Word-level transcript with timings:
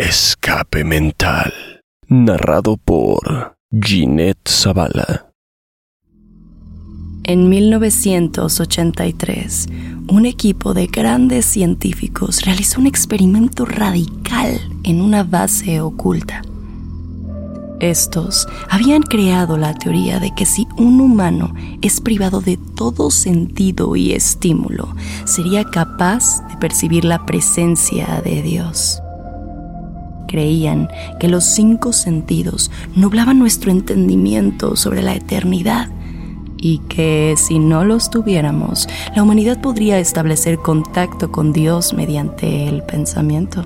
Escape 0.00 0.84
Mental, 0.84 1.52
narrado 2.06 2.76
por 2.76 3.56
Ginette 3.72 4.48
Zavala. 4.48 5.32
En 7.24 7.48
1983, 7.48 9.66
un 10.08 10.24
equipo 10.24 10.72
de 10.72 10.86
grandes 10.86 11.46
científicos 11.46 12.42
realizó 12.42 12.80
un 12.80 12.86
experimento 12.86 13.64
radical 13.64 14.60
en 14.84 15.00
una 15.00 15.24
base 15.24 15.80
oculta. 15.80 16.42
Estos 17.80 18.46
habían 18.70 19.02
creado 19.02 19.56
la 19.56 19.74
teoría 19.74 20.20
de 20.20 20.32
que 20.32 20.46
si 20.46 20.68
un 20.76 21.00
humano 21.00 21.54
es 21.82 22.00
privado 22.00 22.40
de 22.40 22.56
todo 22.76 23.10
sentido 23.10 23.96
y 23.96 24.12
estímulo, 24.12 24.94
sería 25.24 25.64
capaz 25.64 26.46
de 26.46 26.56
percibir 26.58 27.04
la 27.04 27.26
presencia 27.26 28.22
de 28.24 28.42
Dios. 28.42 29.02
Creían 30.28 30.88
que 31.18 31.26
los 31.26 31.42
cinco 31.42 31.92
sentidos 31.92 32.70
nublaban 32.94 33.38
nuestro 33.38 33.72
entendimiento 33.72 34.76
sobre 34.76 35.02
la 35.02 35.14
eternidad 35.14 35.88
y 36.58 36.78
que 36.88 37.34
si 37.36 37.58
no 37.58 37.84
los 37.84 38.10
tuviéramos, 38.10 38.88
la 39.16 39.22
humanidad 39.22 39.60
podría 39.60 39.98
establecer 39.98 40.58
contacto 40.58 41.32
con 41.32 41.52
Dios 41.52 41.94
mediante 41.94 42.68
el 42.68 42.82
pensamiento. 42.82 43.64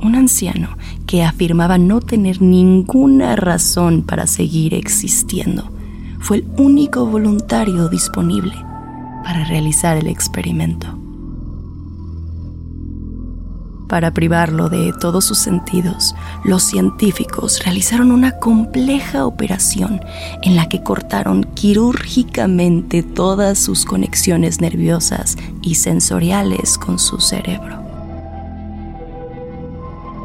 Un 0.00 0.14
anciano 0.14 0.76
que 1.06 1.22
afirmaba 1.22 1.76
no 1.76 2.00
tener 2.00 2.40
ninguna 2.40 3.36
razón 3.36 4.02
para 4.02 4.26
seguir 4.26 4.74
existiendo 4.74 5.70
fue 6.20 6.38
el 6.38 6.46
único 6.56 7.04
voluntario 7.04 7.88
disponible 7.88 8.54
para 9.22 9.44
realizar 9.44 9.96
el 9.98 10.06
experimento 10.06 11.03
para 13.88 14.12
privarlo 14.12 14.68
de 14.68 14.92
todos 14.92 15.24
sus 15.24 15.38
sentidos, 15.38 16.14
los 16.44 16.62
científicos 16.62 17.62
realizaron 17.64 18.10
una 18.12 18.38
compleja 18.38 19.26
operación 19.26 20.00
en 20.42 20.56
la 20.56 20.68
que 20.68 20.82
cortaron 20.82 21.44
quirúrgicamente 21.54 23.02
todas 23.02 23.58
sus 23.58 23.84
conexiones 23.84 24.60
nerviosas 24.60 25.36
y 25.62 25.76
sensoriales 25.76 26.78
con 26.78 26.98
su 26.98 27.20
cerebro. 27.20 27.82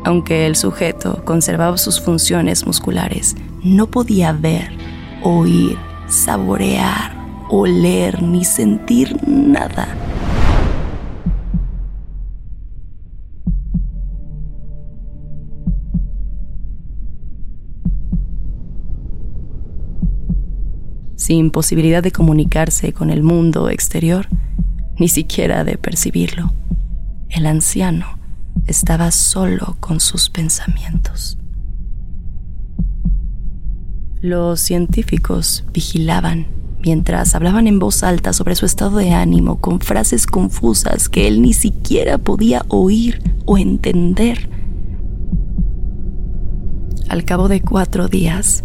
Aunque 0.06 0.46
el 0.48 0.56
sujeto 0.56 1.24
conservaba 1.26 1.78
sus 1.78 2.00
funciones 2.00 2.66
musculares, 2.66 3.36
no 3.64 3.88
podía 3.88 4.32
ver, 4.32 4.72
oír, 5.22 5.78
saborear, 6.08 7.14
oler 7.50 8.24
ni 8.24 8.46
sentir 8.46 9.18
nada 9.28 9.88
sin 21.30 21.52
posibilidad 21.52 22.02
de 22.02 22.12
comunicarse 22.12 22.92
con 22.92 23.12
el 23.12 23.22
mundo 23.22 23.70
exterior, 23.70 24.28
ni 24.98 25.10
siquiera 25.10 25.64
de 25.64 25.78
percibirlo. 25.78 26.52
El 27.30 27.46
anciano 27.46 28.18
estaba 28.66 29.12
solo 29.12 29.78
con 29.80 30.00
sus 30.00 30.32
pensamientos. 30.32 31.38
Los 34.22 34.60
científicos 34.60 35.66
vigilaban 35.72 36.48
mientras 36.84 37.36
hablaban 37.36 37.68
en 37.68 37.78
voz 37.78 38.02
alta 38.02 38.34
sobre 38.34 38.56
su 38.56 38.66
estado 38.66 38.98
de 38.98 39.12
ánimo 39.12 39.62
con 39.62 39.82
frases 39.82 40.26
confusas 40.26 41.10
que 41.10 41.28
él 41.28 41.44
ni 41.44 41.54
siquiera 41.54 42.18
podía 42.18 42.66
oír 42.70 43.22
o 43.46 43.60
entender. 43.60 44.50
Al 47.08 47.24
cabo 47.24 47.50
de 47.50 47.62
cuatro 47.62 48.08
días, 48.08 48.64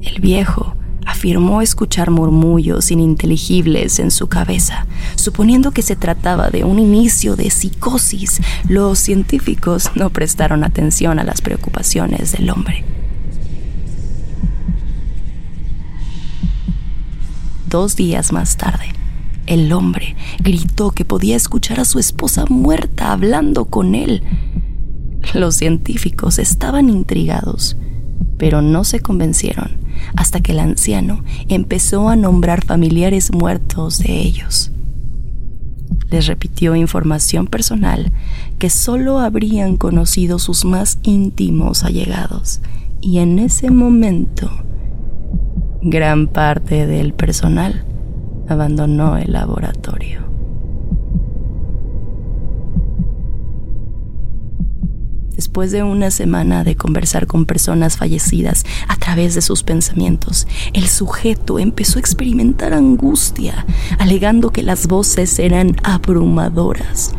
el 0.00 0.22
viejo 0.22 0.77
afirmó 1.08 1.62
escuchar 1.62 2.10
murmullos 2.10 2.90
ininteligibles 2.90 3.98
en 3.98 4.10
su 4.10 4.28
cabeza, 4.28 4.86
suponiendo 5.16 5.70
que 5.70 5.80
se 5.80 5.96
trataba 5.96 6.50
de 6.50 6.64
un 6.64 6.78
inicio 6.78 7.34
de 7.34 7.48
psicosis. 7.48 8.42
Los 8.68 8.98
científicos 8.98 9.90
no 9.94 10.10
prestaron 10.10 10.64
atención 10.64 11.18
a 11.18 11.24
las 11.24 11.40
preocupaciones 11.40 12.32
del 12.32 12.50
hombre. 12.50 12.84
Dos 17.70 17.96
días 17.96 18.30
más 18.30 18.58
tarde, 18.58 18.92
el 19.46 19.72
hombre 19.72 20.14
gritó 20.40 20.90
que 20.90 21.06
podía 21.06 21.36
escuchar 21.36 21.80
a 21.80 21.86
su 21.86 21.98
esposa 21.98 22.44
muerta 22.50 23.12
hablando 23.12 23.64
con 23.64 23.94
él. 23.94 24.22
Los 25.32 25.56
científicos 25.56 26.38
estaban 26.38 26.90
intrigados, 26.90 27.78
pero 28.36 28.60
no 28.60 28.84
se 28.84 29.00
convencieron 29.00 29.87
hasta 30.16 30.40
que 30.40 30.52
el 30.52 30.60
anciano 30.60 31.22
empezó 31.48 32.08
a 32.08 32.16
nombrar 32.16 32.64
familiares 32.64 33.32
muertos 33.32 33.98
de 33.98 34.20
ellos. 34.20 34.72
Les 36.10 36.26
repitió 36.26 36.74
información 36.74 37.46
personal 37.46 38.12
que 38.58 38.70
solo 38.70 39.18
habrían 39.18 39.76
conocido 39.76 40.38
sus 40.38 40.64
más 40.64 40.98
íntimos 41.02 41.84
allegados 41.84 42.60
y 43.00 43.18
en 43.18 43.38
ese 43.38 43.70
momento 43.70 44.50
gran 45.82 46.26
parte 46.26 46.86
del 46.86 47.12
personal 47.12 47.84
abandonó 48.48 49.16
el 49.16 49.32
laboratorio. 49.32 50.27
Después 55.38 55.70
de 55.70 55.84
una 55.84 56.10
semana 56.10 56.64
de 56.64 56.74
conversar 56.74 57.28
con 57.28 57.46
personas 57.46 57.96
fallecidas 57.96 58.64
a 58.88 58.96
través 58.96 59.36
de 59.36 59.40
sus 59.40 59.62
pensamientos, 59.62 60.48
el 60.72 60.88
sujeto 60.88 61.60
empezó 61.60 61.98
a 61.98 62.00
experimentar 62.00 62.74
angustia, 62.74 63.64
alegando 64.00 64.50
que 64.50 64.64
las 64.64 64.88
voces 64.88 65.38
eran 65.38 65.76
abrumadoras. 65.84 67.12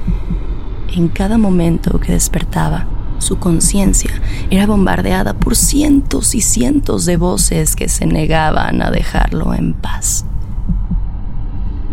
En 0.94 1.08
cada 1.08 1.38
momento 1.38 2.02
que 2.02 2.12
despertaba, 2.12 2.88
su 3.20 3.40
conciencia 3.40 4.12
era 4.50 4.68
bombardeada 4.68 5.34
por 5.34 5.56
cientos 5.56 6.36
y 6.36 6.42
cientos 6.42 7.06
de 7.06 7.16
voces 7.16 7.78
que 7.78 7.88
se 7.88 8.06
negaban 8.06 8.82
a 8.82 8.92
dejarlo 8.92 9.54
en 9.54 9.72
paz. 9.72 10.26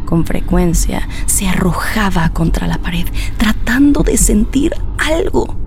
Con 0.07 0.27
frecuencia 0.27 1.09
se 1.27 1.47
arrojaba 1.47 2.31
contra 2.31 2.67
la 2.67 2.79
pared, 2.79 3.07
tratando 3.39 4.03
de 4.03 4.17
sentir 4.17 4.75
algo 4.99 5.66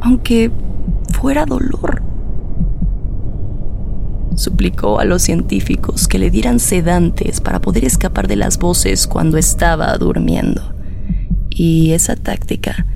aunque 0.00 0.50
fuera 1.12 1.46
dolor. 1.46 2.02
Suplicó 4.36 5.00
a 5.00 5.04
los 5.04 5.22
científicos 5.22 6.06
que 6.06 6.18
le 6.18 6.30
dieran 6.30 6.60
sedantes 6.60 7.40
para 7.40 7.60
poder 7.60 7.84
escapar 7.84 8.28
de 8.28 8.36
las 8.36 8.58
voces 8.58 9.06
cuando 9.06 9.36
estaba 9.36 9.96
durmiendo. 9.98 10.62
Y 11.50 11.92
esa 11.92 12.14
táctica 12.14 12.86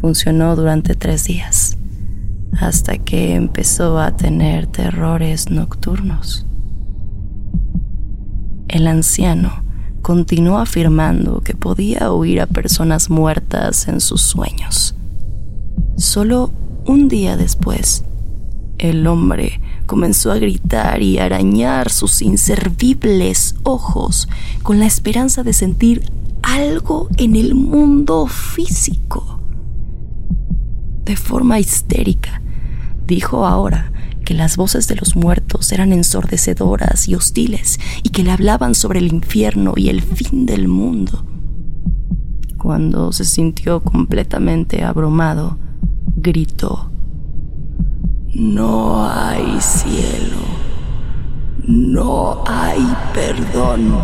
funcionó 0.00 0.54
durante 0.54 0.94
tres 0.94 1.24
días, 1.24 1.78
hasta 2.60 2.98
que 2.98 3.34
empezó 3.34 3.98
a 3.98 4.16
tener 4.16 4.66
terrores 4.66 5.50
nocturnos. 5.50 6.46
El 8.68 8.86
anciano 8.86 9.64
continuó 10.02 10.58
afirmando 10.58 11.40
que 11.40 11.54
podía 11.54 12.12
oír 12.12 12.42
a 12.42 12.46
personas 12.46 13.08
muertas 13.08 13.88
en 13.88 14.00
sus 14.00 14.20
sueños 14.20 14.94
Solo 15.96 16.50
un 16.84 17.08
día 17.08 17.36
después, 17.36 18.04
el 18.78 19.06
hombre 19.06 19.60
comenzó 19.86 20.30
a 20.30 20.38
gritar 20.38 21.02
y 21.02 21.18
arañar 21.18 21.90
sus 21.90 22.20
inservibles 22.20 23.54
ojos 23.62 24.28
con 24.62 24.78
la 24.78 24.86
esperanza 24.86 25.42
de 25.42 25.52
sentir 25.52 26.02
algo 26.42 27.08
en 27.16 27.34
el 27.34 27.54
mundo 27.54 28.26
físico. 28.26 29.40
De 31.04 31.16
forma 31.16 31.58
histérica, 31.60 32.42
dijo 33.06 33.46
ahora 33.46 33.92
que 34.24 34.34
las 34.34 34.56
voces 34.56 34.88
de 34.88 34.96
los 34.96 35.16
muertos 35.16 35.72
eran 35.72 35.92
ensordecedoras 35.92 37.08
y 37.08 37.14
hostiles 37.14 37.80
y 38.02 38.10
que 38.10 38.22
le 38.22 38.32
hablaban 38.32 38.74
sobre 38.74 38.98
el 38.98 39.12
infierno 39.12 39.72
y 39.76 39.88
el 39.88 40.02
fin 40.02 40.44
del 40.46 40.68
mundo 40.68 41.24
cuando 42.66 43.12
se 43.12 43.24
sintió 43.24 43.80
completamente 43.80 44.82
abrumado, 44.82 45.56
gritó, 46.14 46.90
No 48.34 49.08
hay 49.08 49.60
cielo, 49.60 50.36
no 51.66 52.44
hay 52.46 52.86
perdón. 53.12 53.94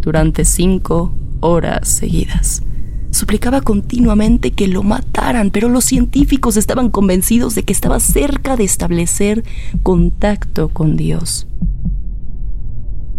Durante 0.00 0.44
cinco 0.44 1.12
horas 1.40 1.88
seguidas. 1.88 2.62
Suplicaba 3.10 3.62
continuamente 3.62 4.50
que 4.50 4.68
lo 4.68 4.82
mataran, 4.82 5.50
pero 5.50 5.68
los 5.68 5.84
científicos 5.84 6.56
estaban 6.56 6.90
convencidos 6.90 7.54
de 7.54 7.62
que 7.62 7.72
estaba 7.72 7.98
cerca 7.98 8.56
de 8.56 8.64
establecer 8.64 9.44
contacto 9.82 10.68
con 10.68 10.96
Dios. 10.96 11.46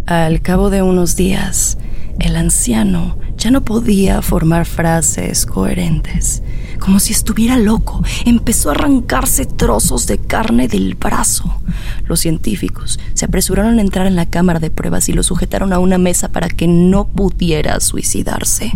Al 0.08 0.40
cabo 0.40 0.70
de 0.70 0.80
unos 0.80 1.16
días, 1.16 1.76
el 2.18 2.36
anciano 2.36 3.18
ya 3.36 3.50
no 3.50 3.60
podía 3.60 4.22
formar 4.22 4.64
frases 4.64 5.44
coherentes. 5.44 6.42
Como 6.78 6.98
si 6.98 7.12
estuviera 7.12 7.58
loco, 7.58 8.02
empezó 8.24 8.70
a 8.70 8.72
arrancarse 8.72 9.44
trozos 9.44 10.06
de 10.06 10.16
carne 10.16 10.66
del 10.66 10.94
brazo. 10.94 11.60
Los 12.06 12.20
científicos 12.20 12.98
se 13.12 13.26
apresuraron 13.26 13.78
a 13.78 13.82
entrar 13.82 14.06
en 14.06 14.16
la 14.16 14.24
cámara 14.24 14.60
de 14.60 14.70
pruebas 14.70 15.10
y 15.10 15.12
lo 15.12 15.22
sujetaron 15.22 15.74
a 15.74 15.78
una 15.78 15.98
mesa 15.98 16.30
para 16.30 16.48
que 16.48 16.66
no 16.66 17.06
pudiera 17.08 17.78
suicidarse. 17.78 18.72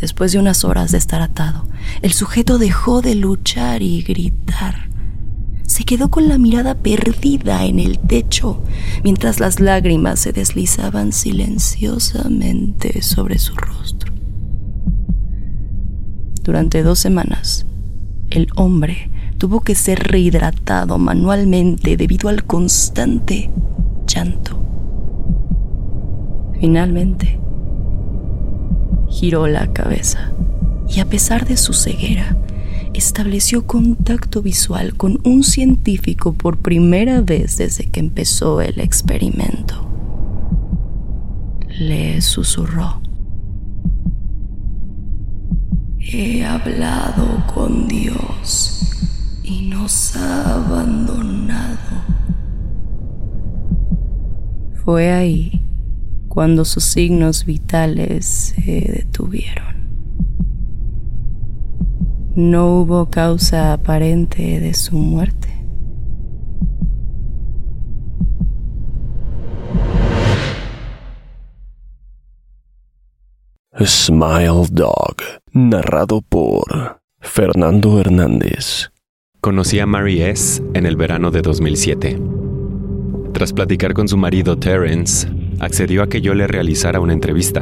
Después 0.00 0.30
de 0.30 0.38
unas 0.38 0.62
horas 0.62 0.92
de 0.92 0.98
estar 0.98 1.20
atado, 1.20 1.66
el 2.00 2.12
sujeto 2.12 2.58
dejó 2.58 3.02
de 3.02 3.16
luchar 3.16 3.82
y 3.82 4.02
gritar 4.02 4.91
se 5.72 5.84
quedó 5.84 6.10
con 6.10 6.28
la 6.28 6.36
mirada 6.36 6.74
perdida 6.74 7.64
en 7.64 7.80
el 7.80 7.98
techo, 7.98 8.62
mientras 9.02 9.40
las 9.40 9.58
lágrimas 9.58 10.20
se 10.20 10.30
deslizaban 10.30 11.12
silenciosamente 11.12 13.00
sobre 13.00 13.38
su 13.38 13.54
rostro. 13.54 14.12
Durante 16.42 16.82
dos 16.82 16.98
semanas, 16.98 17.64
el 18.28 18.48
hombre 18.54 19.10
tuvo 19.38 19.60
que 19.60 19.74
ser 19.74 20.00
rehidratado 20.00 20.98
manualmente 20.98 21.96
debido 21.96 22.28
al 22.28 22.44
constante 22.44 23.50
llanto. 24.06 24.62
Finalmente, 26.60 27.40
giró 29.08 29.46
la 29.46 29.72
cabeza 29.72 30.32
y 30.86 31.00
a 31.00 31.06
pesar 31.06 31.46
de 31.46 31.56
su 31.56 31.72
ceguera, 31.72 32.36
estableció 32.94 33.66
contacto 33.66 34.42
visual 34.42 34.96
con 34.96 35.20
un 35.24 35.42
científico 35.42 36.34
por 36.34 36.58
primera 36.58 37.20
vez 37.20 37.56
desde 37.56 37.86
que 37.90 38.00
empezó 38.00 38.60
el 38.60 38.80
experimento. 38.80 39.88
Le 41.68 42.20
susurró. 42.20 43.00
He 45.98 46.44
hablado 46.44 47.46
con 47.54 47.88
Dios 47.88 48.82
y 49.42 49.62
nos 49.62 50.16
ha 50.16 50.56
abandonado. 50.56 51.78
Fue 54.84 55.12
ahí 55.12 55.64
cuando 56.28 56.64
sus 56.64 56.84
signos 56.84 57.44
vitales 57.44 58.26
se 58.26 58.92
detuvieron. 58.96 59.71
No 62.34 62.80
hubo 62.80 63.10
causa 63.10 63.74
aparente 63.74 64.58
de 64.58 64.72
su 64.72 64.96
muerte. 64.96 65.48
Smile 73.78 74.66
Dog, 74.70 75.16
narrado 75.52 76.22
por 76.22 77.00
Fernando 77.20 78.00
Hernández. 78.00 78.90
Conocí 79.42 79.78
a 79.80 79.86
Mary 79.86 80.22
S. 80.22 80.62
en 80.72 80.86
el 80.86 80.96
verano 80.96 81.30
de 81.30 81.42
2007. 81.42 82.18
Tras 83.34 83.52
platicar 83.52 83.92
con 83.92 84.08
su 84.08 84.16
marido 84.16 84.56
Terence, 84.56 85.28
accedió 85.60 86.02
a 86.02 86.08
que 86.08 86.22
yo 86.22 86.32
le 86.32 86.46
realizara 86.46 87.00
una 87.00 87.12
entrevista. 87.12 87.60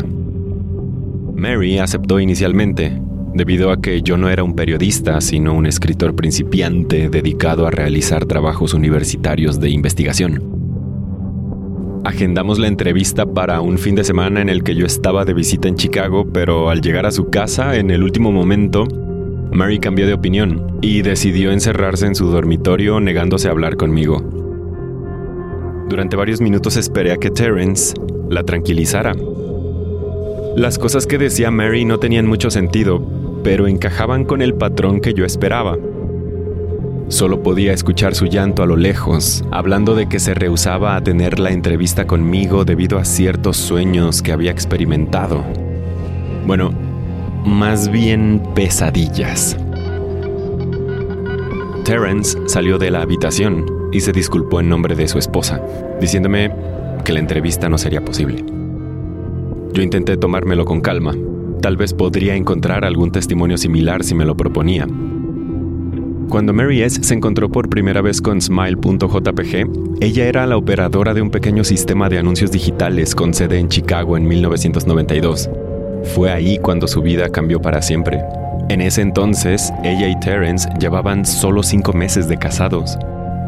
Mary 1.34 1.78
aceptó 1.78 2.20
inicialmente, 2.20 3.00
debido 3.34 3.70
a 3.70 3.80
que 3.80 4.02
yo 4.02 4.16
no 4.16 4.28
era 4.28 4.42
un 4.42 4.54
periodista, 4.54 5.20
sino 5.20 5.54
un 5.54 5.66
escritor 5.66 6.14
principiante 6.14 7.08
dedicado 7.08 7.66
a 7.66 7.70
realizar 7.70 8.26
trabajos 8.26 8.74
universitarios 8.74 9.60
de 9.60 9.70
investigación. 9.70 10.60
Agendamos 12.04 12.58
la 12.58 12.66
entrevista 12.66 13.26
para 13.26 13.60
un 13.60 13.78
fin 13.78 13.94
de 13.94 14.04
semana 14.04 14.40
en 14.40 14.48
el 14.48 14.62
que 14.64 14.74
yo 14.74 14.86
estaba 14.86 15.24
de 15.24 15.34
visita 15.34 15.68
en 15.68 15.74
Chicago, 15.74 16.26
pero 16.32 16.70
al 16.70 16.80
llegar 16.80 17.04
a 17.04 17.10
su 17.10 17.28
casa, 17.28 17.76
en 17.76 17.90
el 17.90 18.02
último 18.02 18.32
momento, 18.32 18.86
Mary 19.52 19.78
cambió 19.78 20.06
de 20.06 20.14
opinión 20.14 20.78
y 20.80 21.02
decidió 21.02 21.52
encerrarse 21.52 22.06
en 22.06 22.14
su 22.14 22.28
dormitorio 22.28 23.00
negándose 23.00 23.48
a 23.48 23.50
hablar 23.50 23.76
conmigo. 23.76 24.22
Durante 25.88 26.16
varios 26.16 26.40
minutos 26.40 26.76
esperé 26.76 27.12
a 27.12 27.16
que 27.16 27.30
Terence 27.30 27.94
la 28.30 28.44
tranquilizara. 28.44 29.14
Las 30.60 30.78
cosas 30.78 31.06
que 31.06 31.16
decía 31.16 31.50
Mary 31.50 31.86
no 31.86 31.98
tenían 31.98 32.26
mucho 32.26 32.50
sentido, 32.50 33.02
pero 33.42 33.66
encajaban 33.66 34.26
con 34.26 34.42
el 34.42 34.52
patrón 34.52 35.00
que 35.00 35.14
yo 35.14 35.24
esperaba. 35.24 35.78
Solo 37.08 37.42
podía 37.42 37.72
escuchar 37.72 38.14
su 38.14 38.26
llanto 38.26 38.62
a 38.62 38.66
lo 38.66 38.76
lejos, 38.76 39.42
hablando 39.50 39.94
de 39.94 40.06
que 40.06 40.20
se 40.20 40.34
rehusaba 40.34 40.96
a 40.96 41.02
tener 41.02 41.38
la 41.38 41.50
entrevista 41.50 42.06
conmigo 42.06 42.66
debido 42.66 42.98
a 42.98 43.06
ciertos 43.06 43.56
sueños 43.56 44.20
que 44.20 44.32
había 44.32 44.50
experimentado. 44.50 45.46
Bueno, 46.46 46.74
más 47.46 47.90
bien 47.90 48.42
pesadillas. 48.54 49.56
Terence 51.86 52.36
salió 52.44 52.76
de 52.76 52.90
la 52.90 53.00
habitación 53.00 53.64
y 53.92 54.00
se 54.00 54.12
disculpó 54.12 54.60
en 54.60 54.68
nombre 54.68 54.94
de 54.94 55.08
su 55.08 55.18
esposa, 55.18 55.62
diciéndome 56.02 56.52
que 57.02 57.14
la 57.14 57.20
entrevista 57.20 57.70
no 57.70 57.78
sería 57.78 58.04
posible. 58.04 58.59
Yo 59.72 59.82
intenté 59.82 60.16
tomármelo 60.16 60.64
con 60.64 60.80
calma, 60.80 61.14
Tal 61.60 61.76
vez 61.76 61.92
podría 61.92 62.36
encontrar 62.36 62.86
algún 62.86 63.12
testimonio 63.12 63.58
similar 63.58 64.02
si 64.02 64.14
me 64.14 64.24
lo 64.24 64.34
proponía. 64.34 64.86
Cuando 66.30 66.54
Mary 66.54 66.80
S. 66.82 67.02
se 67.02 67.12
encontró 67.12 67.50
por 67.50 67.68
primera 67.68 68.00
vez 68.00 68.22
con 68.22 68.40
Smile.jpg, 68.40 70.00
ella 70.00 70.26
era 70.26 70.46
la 70.46 70.56
operadora 70.56 71.12
de 71.12 71.20
un 71.20 71.30
pequeño 71.30 71.64
sistema 71.64 72.08
de 72.08 72.18
anuncios 72.18 72.50
digitales 72.50 73.14
con 73.14 73.34
sede 73.34 73.58
en 73.58 73.68
Chicago 73.68 74.16
en 74.16 74.26
1992. 74.26 75.50
Fue 76.14 76.30
ahí 76.30 76.56
cuando 76.58 76.88
su 76.88 77.02
vida 77.02 77.28
cambió 77.28 77.60
para 77.60 77.82
siempre. 77.82 78.20
En 78.70 78.80
ese 78.80 79.02
entonces, 79.02 79.70
ella 79.84 80.08
y 80.08 80.18
Terence 80.20 80.68
llevaban 80.78 81.26
solo 81.26 81.62
cinco 81.62 81.92
meses 81.92 82.26
de 82.28 82.38
casados. 82.38 82.96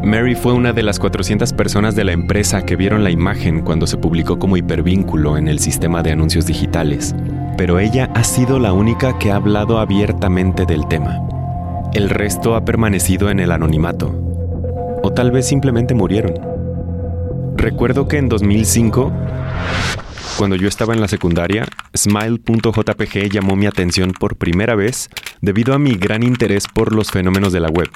Mary 0.02 0.34
fue 0.34 0.52
una 0.52 0.72
de 0.72 0.82
las 0.82 0.98
400 0.98 1.52
personas 1.52 1.94
de 1.94 2.04
la 2.04 2.12
empresa 2.12 2.64
que 2.64 2.76
vieron 2.76 3.04
la 3.04 3.10
imagen 3.10 3.62
cuando 3.62 3.86
se 3.86 3.96
publicó 3.96 4.38
como 4.38 4.56
hipervínculo 4.56 5.36
en 5.36 5.48
el 5.48 5.58
sistema 5.58 6.02
de 6.02 6.12
anuncios 6.12 6.46
digitales 6.46 7.14
pero 7.56 7.78
ella 7.78 8.10
ha 8.14 8.24
sido 8.24 8.58
la 8.58 8.72
única 8.72 9.18
que 9.18 9.30
ha 9.30 9.36
hablado 9.36 9.78
abiertamente 9.78 10.66
del 10.66 10.86
tema. 10.88 11.20
El 11.92 12.08
resto 12.08 12.54
ha 12.54 12.64
permanecido 12.64 13.30
en 13.30 13.40
el 13.40 13.52
anonimato, 13.52 14.08
o 15.02 15.12
tal 15.12 15.30
vez 15.30 15.46
simplemente 15.46 15.94
murieron. 15.94 16.34
Recuerdo 17.56 18.08
que 18.08 18.16
en 18.16 18.28
2005, 18.28 19.12
cuando 20.38 20.56
yo 20.56 20.66
estaba 20.66 20.94
en 20.94 21.00
la 21.00 21.08
secundaria, 21.08 21.66
Smile.jpg 21.96 23.30
llamó 23.30 23.54
mi 23.54 23.66
atención 23.66 24.12
por 24.12 24.36
primera 24.36 24.74
vez 24.74 25.08
debido 25.40 25.74
a 25.74 25.78
mi 25.78 25.94
gran 25.94 26.22
interés 26.22 26.66
por 26.66 26.94
los 26.94 27.10
fenómenos 27.10 27.52
de 27.52 27.60
la 27.60 27.68
web. 27.68 27.90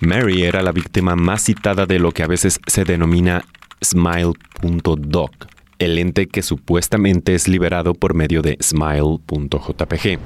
Mary 0.00 0.42
era 0.42 0.62
la 0.62 0.72
víctima 0.72 1.16
más 1.16 1.42
citada 1.42 1.86
de 1.86 1.98
lo 1.98 2.12
que 2.12 2.22
a 2.22 2.26
veces 2.26 2.60
se 2.66 2.84
denomina 2.84 3.44
Smile.doc 3.82 5.50
el 5.80 5.98
ente 5.98 6.28
que 6.28 6.42
supuestamente 6.42 7.34
es 7.34 7.48
liberado 7.48 7.94
por 7.94 8.14
medio 8.14 8.42
de 8.42 8.56
smile.jpg. 8.60 10.18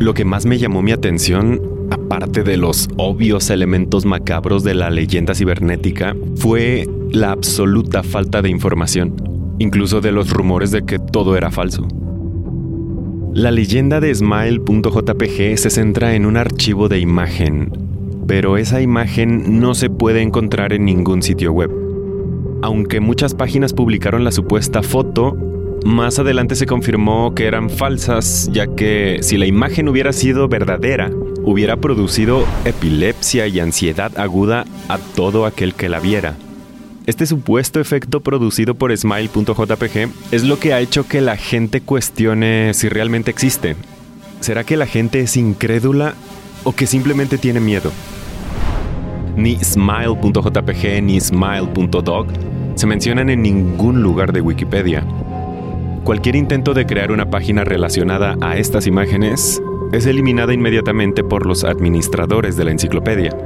Lo 0.00 0.12
que 0.12 0.24
más 0.24 0.44
me 0.44 0.58
llamó 0.58 0.82
mi 0.82 0.90
atención, 0.90 1.62
aparte 1.90 2.42
de 2.42 2.56
los 2.56 2.88
obvios 2.96 3.50
elementos 3.50 4.04
macabros 4.04 4.64
de 4.64 4.74
la 4.74 4.90
leyenda 4.90 5.34
cibernética, 5.34 6.14
fue 6.36 6.86
la 7.10 7.30
absoluta 7.30 8.02
falta 8.02 8.42
de 8.42 8.50
información, 8.50 9.14
incluso 9.60 10.00
de 10.00 10.10
los 10.10 10.30
rumores 10.30 10.72
de 10.72 10.84
que 10.84 10.98
todo 10.98 11.36
era 11.36 11.52
falso. 11.52 11.86
La 13.32 13.52
leyenda 13.52 14.00
de 14.00 14.12
smile.jpg 14.12 15.56
se 15.56 15.70
centra 15.70 16.16
en 16.16 16.26
un 16.26 16.36
archivo 16.36 16.88
de 16.88 16.98
imagen, 16.98 17.70
pero 18.26 18.56
esa 18.56 18.80
imagen 18.80 19.60
no 19.60 19.74
se 19.74 19.90
puede 19.90 20.22
encontrar 20.22 20.72
en 20.72 20.84
ningún 20.84 21.22
sitio 21.22 21.52
web 21.52 21.84
aunque 22.64 22.98
muchas 22.98 23.34
páginas 23.34 23.74
publicaron 23.74 24.24
la 24.24 24.32
supuesta 24.32 24.82
foto, 24.82 25.36
más 25.84 26.18
adelante 26.18 26.54
se 26.54 26.64
confirmó 26.64 27.34
que 27.34 27.44
eran 27.44 27.68
falsas, 27.68 28.48
ya 28.52 28.66
que 28.68 29.18
si 29.20 29.36
la 29.36 29.44
imagen 29.44 29.86
hubiera 29.86 30.14
sido 30.14 30.48
verdadera, 30.48 31.10
hubiera 31.42 31.76
producido 31.76 32.46
epilepsia 32.64 33.48
y 33.48 33.60
ansiedad 33.60 34.18
aguda 34.18 34.64
a 34.88 34.96
todo 34.96 35.44
aquel 35.44 35.74
que 35.74 35.90
la 35.90 36.00
viera. 36.00 36.36
Este 37.04 37.26
supuesto 37.26 37.80
efecto 37.80 38.20
producido 38.20 38.74
por 38.74 38.96
Smile.jpg 38.96 40.08
es 40.30 40.42
lo 40.42 40.58
que 40.58 40.72
ha 40.72 40.80
hecho 40.80 41.06
que 41.06 41.20
la 41.20 41.36
gente 41.36 41.82
cuestione 41.82 42.72
si 42.72 42.88
realmente 42.88 43.30
existe. 43.30 43.76
¿Será 44.40 44.64
que 44.64 44.78
la 44.78 44.86
gente 44.86 45.20
es 45.20 45.36
incrédula 45.36 46.14
o 46.64 46.72
que 46.72 46.86
simplemente 46.86 47.38
tiene 47.38 47.60
miedo? 47.60 47.92
Ni 49.36 49.56
Smile.jpg 49.56 51.02
ni 51.02 51.20
Smile.dog 51.20 52.26
se 52.74 52.86
mencionan 52.86 53.30
en 53.30 53.42
ningún 53.42 54.02
lugar 54.02 54.32
de 54.32 54.40
Wikipedia. 54.40 55.04
Cualquier 56.04 56.36
intento 56.36 56.74
de 56.74 56.86
crear 56.86 57.12
una 57.12 57.30
página 57.30 57.64
relacionada 57.64 58.36
a 58.40 58.56
estas 58.56 58.86
imágenes 58.86 59.62
es 59.92 60.06
eliminada 60.06 60.52
inmediatamente 60.52 61.24
por 61.24 61.46
los 61.46 61.64
administradores 61.64 62.56
de 62.56 62.64
la 62.64 62.72
enciclopedia. 62.72 63.36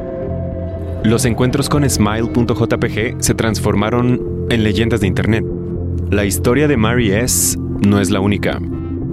Los 1.04 1.25
encuentros 1.25 1.68
con 1.68 1.88
Smile.jpg 1.88 3.22
se 3.22 3.34
transformaron 3.34 4.46
en 4.50 4.64
leyendas 4.64 5.00
de 5.00 5.06
Internet. 5.06 5.44
La 6.10 6.25
historia 6.25 6.66
de 6.66 6.76
Mary 6.76 7.12
S. 7.12 7.56
no 7.87 8.00
es 8.00 8.10
la 8.10 8.20
única. 8.20 8.58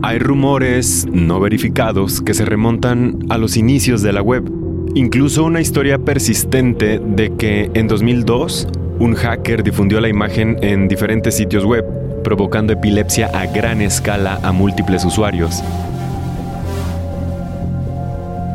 Hay 0.05 0.19
rumores 0.19 1.07
no 1.12 1.39
verificados 1.39 2.21
que 2.21 2.35
se 2.35 2.45
remontan 2.45 3.25
a 3.29 3.39
los 3.39 3.57
inicios 3.57 4.03
de 4.03 4.13
la 4.13 4.21
web. 4.21 4.47
Incluso 4.93 5.43
una 5.43 5.62
historia 5.62 5.97
persistente 5.97 7.00
de 7.03 7.35
que 7.35 7.71
en 7.74 7.88
2002 7.88 8.67
un 9.00 9.15
hacker 9.15 9.63
difundió 9.63 10.00
la 10.00 10.07
imagen 10.07 10.57
en 10.62 10.88
diferentes 10.88 11.35
sitios 11.35 11.65
web, 11.65 11.83
provocando 12.24 12.71
epilepsia 12.71 13.31
a 13.33 13.47
gran 13.47 13.81
escala 13.81 14.39
a 14.43 14.51
múltiples 14.51 15.03
usuarios. 15.05 15.63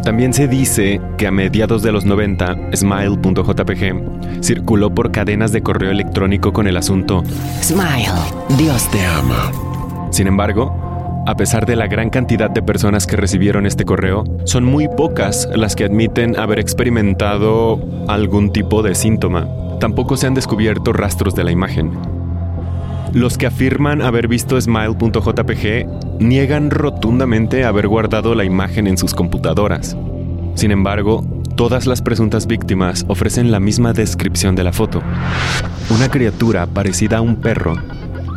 También 0.05 0.33
se 0.33 0.47
dice 0.47 1.01
que 1.19 1.27
a 1.27 1.33
mediados 1.33 1.83
de 1.83 1.91
los 1.91 2.05
90, 2.05 2.77
Smile.jpg 2.77 4.41
circuló 4.41 4.95
por 4.95 5.11
cadenas 5.11 5.51
de 5.51 5.63
correo 5.63 5.91
electrónico 5.91 6.53
con 6.53 6.69
el 6.69 6.77
asunto 6.77 7.25
Smile, 7.61 8.07
Dios 8.57 8.89
te 8.93 9.05
ama. 9.05 9.51
Sin 10.13 10.29
embargo, 10.29 10.90
a 11.27 11.37
pesar 11.37 11.67
de 11.67 11.77
la 11.77 11.87
gran 11.87 12.11
cantidad 12.11 12.51
de 12.51 12.63
personas 12.63 13.07
que 13.07 13.17
recibieron 13.17 13.67
este 13.67 13.85
correo, 13.85 14.25
son 14.45 14.65
muy 14.65 14.89
pocas 14.89 15.49
las 15.55 15.77
que 15.77 15.85
admiten 15.85 16.39
haber 16.39 16.59
experimentado 16.59 17.81
algún 18.09 18.53
tipo 18.53 18.83
de 18.83 18.95
síntoma. 18.95 19.47
Tampoco 19.79 20.17
se 20.17 20.27
han 20.27 20.35
descubierto 20.35 20.93
rastros 20.93 21.35
de 21.35 21.45
la 21.45 21.51
imagen. 21.51 21.93
Los 23.13 23.39
que 23.39 23.47
afirman 23.47 24.03
haber 24.03 24.29
visto 24.29 24.61
Smile.jpg 24.61 26.21
niegan 26.21 26.71
rotundamente 26.71 27.65
haber 27.65 27.89
guardado 27.89 28.35
la 28.35 28.45
imagen 28.45 28.87
en 28.87 28.97
sus 28.97 29.15
computadoras. 29.15 29.97
Sin 30.55 30.71
embargo, 30.71 31.25
todas 31.57 31.87
las 31.87 32.03
presuntas 32.03 32.47
víctimas 32.47 33.05
ofrecen 33.09 33.51
la 33.51 33.61
misma 33.61 33.93
descripción 33.93 34.55
de 34.55 34.65
la 34.65 34.73
foto. 34.73 35.03
Una 35.91 36.09
criatura 36.09 36.67
parecida 36.67 37.19
a 37.19 37.21
un 37.21 37.37
perro, 37.37 37.77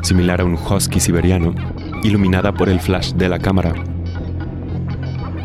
similar 0.02 0.42
a 0.42 0.46
un 0.46 0.56
husky 0.56 1.00
siberiano, 1.00 1.54
iluminada 2.04 2.54
por 2.54 2.70
el 2.70 2.80
flash 2.80 3.14
de 3.14 3.30
la 3.30 3.40
cámara. 3.40 3.74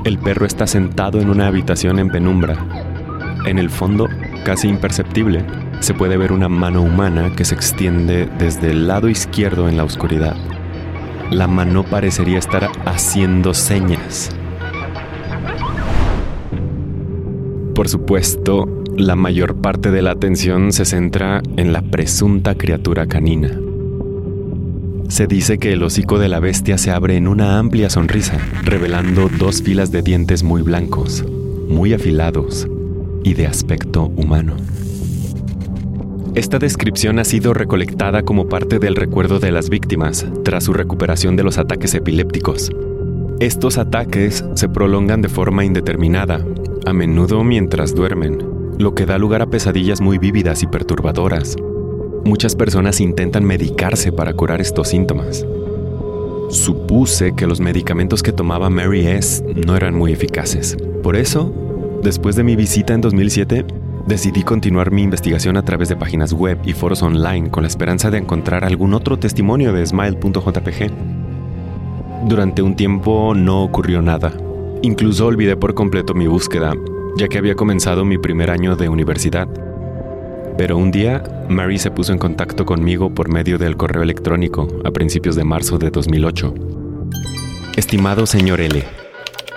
El 0.04 0.18
perro 0.18 0.46
está 0.46 0.66
sentado 0.66 1.20
en 1.20 1.30
una 1.30 1.46
habitación 1.46 1.98
en 1.98 2.10
penumbra. 2.10 2.56
En 3.46 3.58
el 3.58 3.70
fondo, 3.70 4.08
casi 4.44 4.68
imperceptible, 4.68 5.44
se 5.80 5.94
puede 5.94 6.16
ver 6.16 6.32
una 6.32 6.48
mano 6.48 6.82
humana 6.82 7.32
que 7.36 7.44
se 7.44 7.54
extiende 7.54 8.28
desde 8.38 8.70
el 8.70 8.88
lado 8.88 9.08
izquierdo 9.08 9.68
en 9.68 9.76
la 9.76 9.84
oscuridad. 9.84 10.36
La 11.30 11.46
mano 11.46 11.84
parecería 11.84 12.38
estar 12.38 12.68
haciendo 12.84 13.54
señas. 13.54 14.30
Por 17.74 17.88
supuesto, 17.88 18.66
la 18.96 19.14
mayor 19.14 19.60
parte 19.60 19.90
de 19.90 20.02
la 20.02 20.12
atención 20.12 20.72
se 20.72 20.84
centra 20.84 21.42
en 21.56 21.72
la 21.72 21.82
presunta 21.82 22.56
criatura 22.56 23.06
canina. 23.06 23.67
Se 25.08 25.26
dice 25.26 25.58
que 25.58 25.72
el 25.72 25.82
hocico 25.82 26.18
de 26.18 26.28
la 26.28 26.38
bestia 26.38 26.76
se 26.76 26.90
abre 26.90 27.16
en 27.16 27.28
una 27.28 27.58
amplia 27.58 27.88
sonrisa, 27.88 28.38
revelando 28.62 29.30
dos 29.38 29.62
filas 29.62 29.90
de 29.90 30.02
dientes 30.02 30.42
muy 30.42 30.60
blancos, 30.60 31.24
muy 31.68 31.94
afilados 31.94 32.68
y 33.24 33.32
de 33.32 33.46
aspecto 33.46 34.04
humano. 34.04 34.54
Esta 36.34 36.58
descripción 36.58 37.18
ha 37.18 37.24
sido 37.24 37.54
recolectada 37.54 38.22
como 38.22 38.48
parte 38.48 38.78
del 38.78 38.96
recuerdo 38.96 39.40
de 39.40 39.50
las 39.50 39.70
víctimas 39.70 40.26
tras 40.44 40.64
su 40.64 40.74
recuperación 40.74 41.36
de 41.36 41.42
los 41.42 41.56
ataques 41.56 41.94
epilépticos. 41.94 42.70
Estos 43.40 43.78
ataques 43.78 44.44
se 44.54 44.68
prolongan 44.68 45.22
de 45.22 45.30
forma 45.30 45.64
indeterminada, 45.64 46.44
a 46.84 46.92
menudo 46.92 47.42
mientras 47.44 47.94
duermen, 47.94 48.38
lo 48.78 48.94
que 48.94 49.06
da 49.06 49.16
lugar 49.16 49.40
a 49.40 49.46
pesadillas 49.46 50.02
muy 50.02 50.18
vívidas 50.18 50.62
y 50.62 50.66
perturbadoras. 50.66 51.56
Muchas 52.24 52.54
personas 52.54 53.00
intentan 53.00 53.44
medicarse 53.44 54.12
para 54.12 54.32
curar 54.32 54.60
estos 54.60 54.88
síntomas. 54.88 55.46
Supuse 56.50 57.34
que 57.34 57.46
los 57.46 57.60
medicamentos 57.60 58.22
que 58.22 58.32
tomaba 58.32 58.70
Mary 58.70 59.06
S. 59.06 59.44
no 59.66 59.76
eran 59.76 59.94
muy 59.94 60.12
eficaces. 60.12 60.76
Por 61.02 61.16
eso, 61.16 61.52
después 62.02 62.36
de 62.36 62.44
mi 62.44 62.56
visita 62.56 62.94
en 62.94 63.00
2007, 63.00 63.64
Decidí 64.08 64.42
continuar 64.42 64.90
mi 64.90 65.02
investigación 65.02 65.58
a 65.58 65.62
través 65.66 65.90
de 65.90 65.96
páginas 65.96 66.32
web 66.32 66.58
y 66.64 66.72
foros 66.72 67.02
online 67.02 67.50
con 67.50 67.62
la 67.62 67.66
esperanza 67.68 68.10
de 68.10 68.16
encontrar 68.16 68.64
algún 68.64 68.94
otro 68.94 69.18
testimonio 69.18 69.70
de 69.74 69.84
Smile.jpg. 69.84 70.90
Durante 72.26 72.62
un 72.62 72.74
tiempo 72.74 73.34
no 73.34 73.62
ocurrió 73.62 74.00
nada. 74.00 74.32
Incluso 74.80 75.26
olvidé 75.26 75.56
por 75.56 75.74
completo 75.74 76.14
mi 76.14 76.26
búsqueda, 76.26 76.72
ya 77.18 77.28
que 77.28 77.36
había 77.36 77.54
comenzado 77.54 78.06
mi 78.06 78.16
primer 78.16 78.50
año 78.50 78.76
de 78.76 78.88
universidad. 78.88 79.46
Pero 80.58 80.76
un 80.76 80.90
día, 80.90 81.22
Mary 81.48 81.78
se 81.78 81.92
puso 81.92 82.12
en 82.12 82.18
contacto 82.18 82.66
conmigo 82.66 83.14
por 83.14 83.28
medio 83.28 83.58
del 83.58 83.76
correo 83.76 84.02
electrónico 84.02 84.66
a 84.84 84.90
principios 84.90 85.36
de 85.36 85.44
marzo 85.44 85.78
de 85.78 85.90
2008. 85.90 86.52
Estimado 87.76 88.26
señor 88.26 88.60
L., 88.60 88.82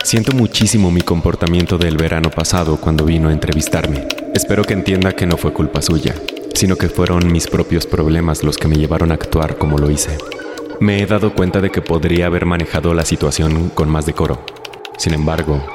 siento 0.03 0.31
muchísimo 0.33 0.91
mi 0.91 1.01
comportamiento 1.01 1.79
del 1.79 1.97
verano 1.97 2.29
pasado 2.29 2.77
cuando 2.77 3.03
vino 3.03 3.29
a 3.29 3.33
entrevistarme. 3.33 4.07
Espero 4.35 4.63
que 4.63 4.73
entienda 4.73 5.13
que 5.13 5.25
no 5.25 5.37
fue 5.37 5.51
culpa 5.53 5.81
suya, 5.81 6.13
sino 6.53 6.75
que 6.75 6.87
fueron 6.87 7.31
mis 7.31 7.47
propios 7.47 7.87
problemas 7.87 8.43
los 8.43 8.59
que 8.59 8.67
me 8.67 8.75
llevaron 8.75 9.09
a 9.09 9.15
actuar 9.15 9.57
como 9.57 9.79
lo 9.79 9.89
hice. 9.89 10.19
Me 10.79 11.01
he 11.01 11.07
dado 11.07 11.33
cuenta 11.33 11.61
de 11.61 11.71
que 11.71 11.81
podría 11.81 12.27
haber 12.27 12.45
manejado 12.45 12.93
la 12.93 13.05
situación 13.05 13.69
con 13.69 13.89
más 13.89 14.05
decoro. 14.05 14.45
Sin 14.99 15.15
embargo, 15.15 15.65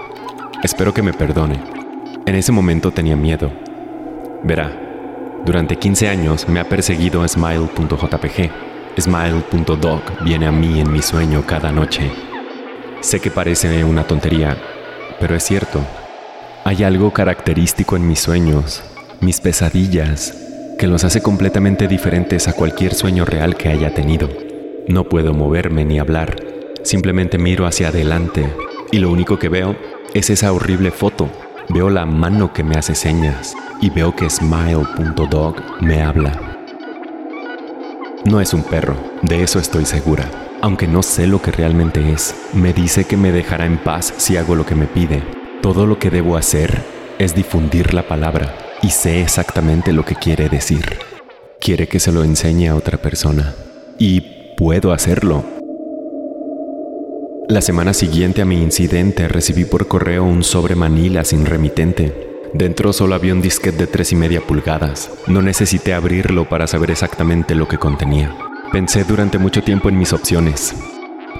espero 0.62 0.94
que 0.94 1.02
me 1.02 1.12
perdone. 1.12 1.60
En 2.26 2.36
ese 2.36 2.52
momento 2.52 2.92
tenía 2.92 3.16
miedo. 3.16 3.50
Verá, 4.44 4.85
durante 5.46 5.76
15 5.76 6.08
años 6.08 6.48
me 6.48 6.58
ha 6.58 6.68
perseguido 6.68 7.26
Smile.jpg. 7.26 8.50
Smile.dog 8.98 10.00
viene 10.24 10.46
a 10.46 10.52
mí 10.52 10.80
en 10.80 10.92
mi 10.92 11.00
sueño 11.00 11.44
cada 11.46 11.70
noche. 11.70 12.10
Sé 13.00 13.20
que 13.20 13.30
parece 13.30 13.84
una 13.84 14.02
tontería, 14.02 14.56
pero 15.20 15.36
es 15.36 15.44
cierto. 15.44 15.80
Hay 16.64 16.82
algo 16.82 17.12
característico 17.12 17.94
en 17.94 18.08
mis 18.08 18.18
sueños, 18.18 18.82
mis 19.20 19.40
pesadillas, 19.40 20.36
que 20.80 20.88
los 20.88 21.04
hace 21.04 21.22
completamente 21.22 21.86
diferentes 21.86 22.48
a 22.48 22.52
cualquier 22.52 22.92
sueño 22.92 23.24
real 23.24 23.56
que 23.56 23.68
haya 23.68 23.94
tenido. 23.94 24.28
No 24.88 25.04
puedo 25.04 25.32
moverme 25.32 25.84
ni 25.84 26.00
hablar, 26.00 26.34
simplemente 26.82 27.38
miro 27.38 27.66
hacia 27.66 27.88
adelante 27.88 28.52
y 28.90 28.98
lo 28.98 29.12
único 29.12 29.38
que 29.38 29.48
veo 29.48 29.76
es 30.12 30.28
esa 30.28 30.52
horrible 30.52 30.90
foto. 30.90 31.30
Veo 31.68 31.88
la 31.88 32.04
mano 32.04 32.52
que 32.52 32.64
me 32.64 32.76
hace 32.76 32.96
señas 32.96 33.54
y 33.80 33.90
veo 33.90 34.14
que 34.14 34.28
Smile.dog 34.28 35.56
me 35.80 36.02
habla. 36.02 36.56
No 38.24 38.40
es 38.40 38.54
un 38.54 38.62
perro, 38.62 38.96
de 39.22 39.42
eso 39.42 39.58
estoy 39.58 39.86
segura. 39.86 40.30
Aunque 40.62 40.88
no 40.88 41.02
sé 41.02 41.26
lo 41.26 41.40
que 41.40 41.52
realmente 41.52 42.12
es, 42.12 42.34
me 42.54 42.72
dice 42.72 43.04
que 43.04 43.16
me 43.16 43.30
dejará 43.30 43.66
en 43.66 43.78
paz 43.78 44.14
si 44.16 44.36
hago 44.36 44.54
lo 44.54 44.66
que 44.66 44.74
me 44.74 44.86
pide, 44.86 45.22
todo 45.62 45.86
lo 45.86 45.98
que 45.98 46.10
debo 46.10 46.36
hacer 46.36 46.82
es 47.18 47.34
difundir 47.34 47.94
la 47.94 48.08
palabra 48.08 48.56
y 48.82 48.90
sé 48.90 49.20
exactamente 49.20 49.92
lo 49.92 50.04
que 50.04 50.14
quiere 50.14 50.48
decir. 50.48 50.98
Quiere 51.60 51.88
que 51.88 52.00
se 52.00 52.12
lo 52.12 52.24
enseñe 52.24 52.68
a 52.68 52.74
otra 52.74 52.98
persona 52.98 53.54
y 53.98 54.54
puedo 54.56 54.92
hacerlo. 54.92 55.44
La 57.48 57.60
semana 57.60 57.94
siguiente 57.94 58.42
a 58.42 58.44
mi 58.44 58.60
incidente 58.60 59.28
recibí 59.28 59.64
por 59.64 59.86
correo 59.86 60.24
un 60.24 60.42
sobre 60.42 60.74
Manila 60.74 61.22
sin 61.22 61.46
remitente. 61.46 62.25
Dentro 62.56 62.94
solo 62.94 63.14
había 63.14 63.34
un 63.34 63.42
disquete 63.42 63.76
de 63.76 63.86
tres 63.86 64.12
y 64.12 64.16
media 64.16 64.40
pulgadas. 64.40 65.10
No 65.26 65.42
necesité 65.42 65.92
abrirlo 65.92 66.48
para 66.48 66.66
saber 66.66 66.90
exactamente 66.90 67.54
lo 67.54 67.68
que 67.68 67.76
contenía. 67.76 68.34
Pensé 68.72 69.04
durante 69.04 69.36
mucho 69.36 69.62
tiempo 69.62 69.90
en 69.90 69.98
mis 69.98 70.14
opciones. 70.14 70.74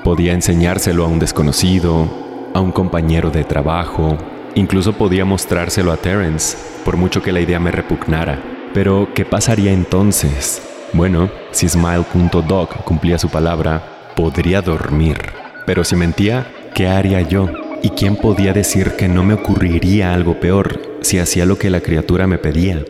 Podía 0.04 0.34
enseñárselo 0.34 1.06
a 1.06 1.08
un 1.08 1.18
desconocido, 1.18 2.06
a 2.52 2.60
un 2.60 2.70
compañero 2.70 3.30
de 3.30 3.44
trabajo, 3.44 4.18
incluso 4.56 4.92
podía 4.92 5.24
mostrárselo 5.24 5.90
a 5.90 5.96
Terence, 5.96 6.58
por 6.84 6.98
mucho 6.98 7.22
que 7.22 7.32
la 7.32 7.40
idea 7.40 7.58
me 7.58 7.70
repugnara. 7.70 8.38
Pero, 8.74 9.08
¿qué 9.14 9.24
pasaría 9.24 9.72
entonces? 9.72 10.60
Bueno, 10.92 11.30
si 11.50 11.66
Smile.dog 11.66 12.84
cumplía 12.84 13.16
su 13.16 13.30
palabra, 13.30 14.12
podría 14.14 14.60
dormir. 14.60 15.16
Pero 15.64 15.82
si 15.82 15.96
mentía, 15.96 16.46
¿qué 16.74 16.88
haría 16.88 17.22
yo? 17.22 17.48
¿Y 17.82 17.88
quién 17.90 18.16
podía 18.16 18.52
decir 18.52 18.96
que 18.98 19.08
no 19.08 19.24
me 19.24 19.32
ocurriría 19.32 20.12
algo 20.12 20.38
peor 20.38 20.95
si 21.06 21.20
hacía 21.20 21.46
lo 21.46 21.56
que 21.56 21.70
la 21.70 21.80
criatura 21.80 22.26
me 22.26 22.36
pedía? 22.36 22.84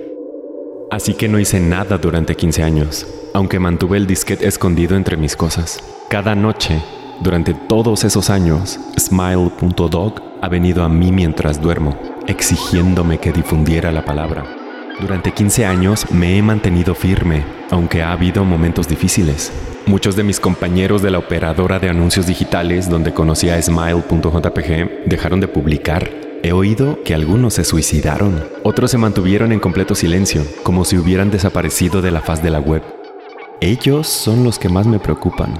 Así 0.90 1.12
que 1.12 1.28
no 1.28 1.38
hice 1.38 1.60
nada 1.60 1.98
durante 1.98 2.34
15 2.34 2.62
años, 2.62 3.06
aunque 3.34 3.58
mantuve 3.58 3.98
el 3.98 4.06
disquete 4.06 4.48
escondido 4.48 4.96
entre 4.96 5.18
mis 5.18 5.36
cosas. 5.36 5.84
Cada 6.08 6.34
noche, 6.34 6.80
durante 7.20 7.52
todos 7.52 8.04
esos 8.04 8.30
años, 8.30 8.80
Smile.dog 8.98 10.22
ha 10.40 10.48
venido 10.48 10.82
a 10.82 10.88
mí 10.88 11.12
mientras 11.12 11.60
duermo, 11.60 11.98
exigiéndome 12.26 13.18
que 13.18 13.32
difundiera 13.32 13.92
la 13.92 14.04
palabra. 14.04 14.44
Durante 14.98 15.32
15 15.32 15.66
años 15.66 16.10
me 16.10 16.38
he 16.38 16.42
mantenido 16.42 16.94
firme, 16.94 17.44
aunque 17.70 18.02
ha 18.02 18.12
habido 18.12 18.46
momentos 18.46 18.88
difíciles. 18.88 19.52
Muchos 19.84 20.16
de 20.16 20.24
mis 20.24 20.40
compañeros 20.40 21.02
de 21.02 21.10
la 21.10 21.18
operadora 21.18 21.78
de 21.78 21.90
anuncios 21.90 22.26
digitales 22.26 22.88
donde 22.88 23.12
conocí 23.12 23.50
a 23.50 23.60
Smile.jpg 23.60 25.04
dejaron 25.04 25.40
de 25.40 25.48
publicar. 25.48 26.25
He 26.42 26.52
oído 26.52 27.02
que 27.02 27.14
algunos 27.14 27.54
se 27.54 27.64
suicidaron, 27.64 28.44
otros 28.62 28.90
se 28.90 28.98
mantuvieron 28.98 29.52
en 29.52 29.60
completo 29.60 29.94
silencio, 29.94 30.42
como 30.62 30.84
si 30.84 30.96
hubieran 30.98 31.30
desaparecido 31.30 32.02
de 32.02 32.10
la 32.10 32.20
faz 32.20 32.42
de 32.42 32.50
la 32.50 32.60
web. 32.60 32.82
Ellos 33.60 34.06
son 34.06 34.44
los 34.44 34.58
que 34.58 34.68
más 34.68 34.86
me 34.86 34.98
preocupan. 34.98 35.54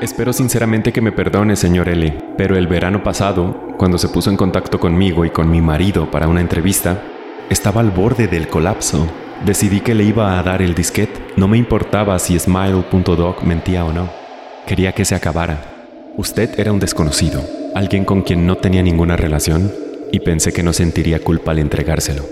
Espero 0.00 0.32
sinceramente 0.32 0.92
que 0.92 1.00
me 1.00 1.12
perdone, 1.12 1.56
señor 1.56 1.88
L, 1.88 2.16
pero 2.36 2.56
el 2.56 2.66
verano 2.66 3.02
pasado, 3.02 3.74
cuando 3.76 3.98
se 3.98 4.08
puso 4.08 4.30
en 4.30 4.36
contacto 4.36 4.78
conmigo 4.78 5.24
y 5.24 5.30
con 5.30 5.50
mi 5.50 5.60
marido 5.60 6.10
para 6.10 6.28
una 6.28 6.40
entrevista, 6.40 7.02
estaba 7.50 7.80
al 7.80 7.90
borde 7.90 8.28
del 8.28 8.48
colapso. 8.48 9.06
Decidí 9.44 9.80
que 9.80 9.94
le 9.94 10.04
iba 10.04 10.38
a 10.38 10.42
dar 10.42 10.62
el 10.62 10.74
disquete. 10.74 11.20
No 11.36 11.48
me 11.48 11.58
importaba 11.58 12.18
si 12.18 12.38
Smile.doc 12.38 13.42
mentía 13.42 13.84
o 13.84 13.92
no. 13.92 14.08
Quería 14.66 14.92
que 14.92 15.04
se 15.04 15.14
acabara. 15.14 15.73
Usted 16.16 16.60
era 16.60 16.70
un 16.70 16.78
desconocido, 16.78 17.44
alguien 17.74 18.04
con 18.04 18.22
quien 18.22 18.46
no 18.46 18.56
tenía 18.56 18.84
ninguna 18.84 19.16
relación, 19.16 19.72
y 20.12 20.20
pensé 20.20 20.52
que 20.52 20.62
no 20.62 20.72
sentiría 20.72 21.18
culpa 21.18 21.50
al 21.50 21.58
entregárselo. 21.58 22.24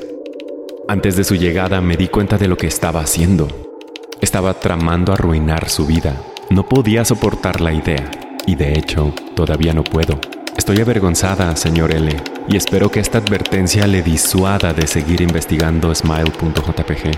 Antes 0.87 1.17
de 1.17 1.25
su 1.25 1.35
llegada 1.35 1.81
me 1.81 1.97
di 1.97 2.07
cuenta 2.07 2.39
de 2.39 2.47
lo 2.47 2.57
que 2.57 2.69
estaba 2.69 3.01
haciendo. 3.01 3.49
Estaba 4.21 4.55
tramando 4.55 5.12
arruinar 5.12 5.69
su 5.69 5.85
vida. 5.85 6.23
No 6.49 6.69
podía 6.69 7.05
soportar 7.05 7.61
la 7.61 7.73
idea, 7.73 8.09
y 8.47 8.55
de 8.55 8.79
hecho, 8.79 9.12
todavía 9.35 9.75
no 9.75 9.83
puedo. 9.83 10.21
Estoy 10.57 10.81
avergonzada, 10.81 11.57
señor 11.57 11.91
L, 11.91 12.15
y 12.49 12.57
espero 12.57 12.89
que 12.89 13.01
esta 13.01 13.19
advertencia 13.19 13.89
le 13.89 14.03
disuada 14.03 14.73
de 14.73 14.87
seguir 14.87 15.23
investigando 15.23 15.93
Smile.jpg. 15.93 17.11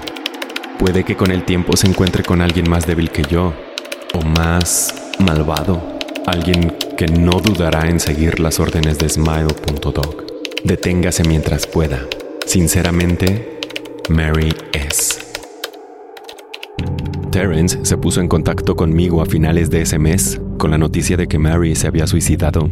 Puede 0.78 1.04
que 1.04 1.14
con 1.14 1.30
el 1.30 1.44
tiempo 1.44 1.76
se 1.76 1.88
encuentre 1.88 2.22
con 2.22 2.40
alguien 2.40 2.70
más 2.70 2.86
débil 2.86 3.10
que 3.10 3.22
yo, 3.22 3.52
o 4.14 4.22
más 4.22 4.94
malvado, 5.18 5.93
alguien 6.26 6.72
que 6.96 7.06
no 7.06 7.40
dudará 7.40 7.88
en 7.88 8.00
seguir 8.00 8.40
las 8.40 8.60
órdenes 8.60 8.98
de 8.98 9.08
Smile.dog. 9.08 10.24
Deténgase 10.64 11.24
mientras 11.24 11.66
pueda. 11.66 12.06
Sinceramente, 12.46 13.60
Mary 14.08 14.54
S. 14.72 15.18
Terence 17.30 17.84
se 17.84 17.96
puso 17.96 18.20
en 18.20 18.28
contacto 18.28 18.76
conmigo 18.76 19.22
a 19.22 19.26
finales 19.26 19.70
de 19.70 19.82
ese 19.82 19.98
mes 19.98 20.40
con 20.58 20.70
la 20.70 20.78
noticia 20.78 21.16
de 21.16 21.26
que 21.26 21.38
Mary 21.38 21.74
se 21.74 21.88
había 21.88 22.06
suicidado 22.06 22.70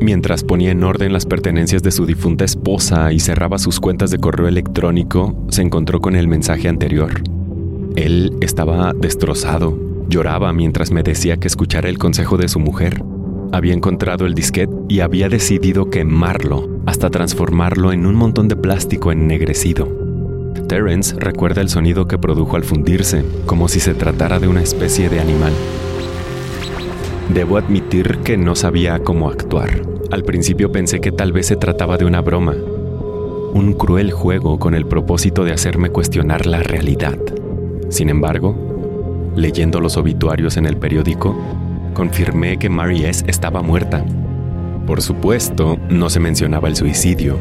Mientras 0.00 0.44
ponía 0.44 0.70
en 0.70 0.84
orden 0.84 1.12
las 1.12 1.26
pertenencias 1.26 1.82
de 1.82 1.90
su 1.90 2.06
difunta 2.06 2.44
esposa 2.44 3.12
y 3.12 3.18
cerraba 3.18 3.58
sus 3.58 3.80
cuentas 3.80 4.10
de 4.12 4.18
correo 4.18 4.46
electrónico, 4.46 5.44
se 5.48 5.62
encontró 5.62 6.00
con 6.00 6.14
el 6.14 6.28
mensaje 6.28 6.68
anterior. 6.68 7.20
Él 7.96 8.36
estaba 8.40 8.92
destrozado, 8.92 9.76
lloraba 10.08 10.52
mientras 10.52 10.90
me 10.90 11.02
decía 11.02 11.36
que 11.36 11.48
escuchara 11.48 11.88
el 11.88 11.98
consejo 11.98 12.36
de 12.36 12.48
su 12.48 12.58
mujer. 12.58 13.02
Había 13.52 13.74
encontrado 13.74 14.26
el 14.26 14.34
disquete 14.34 14.74
y 14.88 15.00
había 15.00 15.28
decidido 15.28 15.90
quemarlo 15.90 16.68
hasta 16.86 17.10
transformarlo 17.10 17.92
en 17.92 18.06
un 18.06 18.14
montón 18.14 18.48
de 18.48 18.56
plástico 18.56 19.12
ennegrecido. 19.12 19.88
Terence 20.68 21.16
recuerda 21.18 21.60
el 21.60 21.68
sonido 21.68 22.06
que 22.08 22.18
produjo 22.18 22.56
al 22.56 22.64
fundirse, 22.64 23.24
como 23.46 23.68
si 23.68 23.80
se 23.80 23.94
tratara 23.94 24.38
de 24.38 24.48
una 24.48 24.62
especie 24.62 25.08
de 25.08 25.20
animal. 25.20 25.52
Debo 27.32 27.56
admitir 27.56 28.18
que 28.18 28.36
no 28.36 28.54
sabía 28.54 28.98
cómo 29.00 29.30
actuar. 29.30 29.82
Al 30.10 30.24
principio 30.24 30.72
pensé 30.72 31.00
que 31.00 31.12
tal 31.12 31.32
vez 31.32 31.46
se 31.46 31.56
trataba 31.56 31.98
de 31.98 32.04
una 32.04 32.20
broma, 32.20 32.54
un 33.54 33.74
cruel 33.74 34.12
juego 34.12 34.58
con 34.58 34.74
el 34.74 34.86
propósito 34.86 35.44
de 35.44 35.52
hacerme 35.52 35.90
cuestionar 35.90 36.46
la 36.46 36.62
realidad. 36.62 37.18
Sin 37.88 38.08
embargo, 38.10 38.67
leyendo 39.38 39.80
los 39.80 39.96
obituarios 39.96 40.56
en 40.56 40.66
el 40.66 40.76
periódico, 40.76 41.36
confirmé 41.94 42.58
que 42.58 42.68
Mary 42.68 43.04
S. 43.04 43.24
estaba 43.28 43.62
muerta. 43.62 44.04
Por 44.86 45.00
supuesto, 45.00 45.78
no 45.88 46.10
se 46.10 46.20
mencionaba 46.20 46.68
el 46.68 46.76
suicidio. 46.76 47.36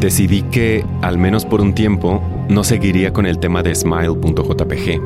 Decidí 0.00 0.42
que, 0.42 0.84
al 1.02 1.18
menos 1.18 1.44
por 1.44 1.60
un 1.60 1.74
tiempo, 1.74 2.22
no 2.48 2.64
seguiría 2.64 3.12
con 3.12 3.26
el 3.26 3.38
tema 3.38 3.62
de 3.62 3.74
Smile.jpg, 3.74 5.00